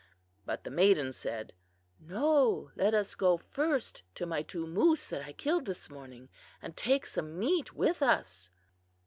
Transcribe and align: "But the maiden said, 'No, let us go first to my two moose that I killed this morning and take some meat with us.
"But 0.47 0.63
the 0.63 0.71
maiden 0.71 1.13
said, 1.13 1.53
'No, 1.99 2.71
let 2.75 2.95
us 2.95 3.13
go 3.13 3.37
first 3.37 4.01
to 4.15 4.25
my 4.25 4.41
two 4.41 4.65
moose 4.65 5.07
that 5.09 5.23
I 5.23 5.31
killed 5.31 5.65
this 5.65 5.91
morning 5.91 6.27
and 6.59 6.75
take 6.75 7.05
some 7.05 7.37
meat 7.37 7.73
with 7.75 8.01
us. 8.01 8.49